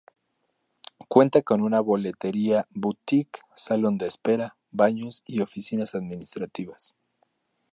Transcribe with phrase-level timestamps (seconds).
[1.07, 6.95] Cuenta con una boletería, boutique, salón de espera, baños, y oficinas administrativas.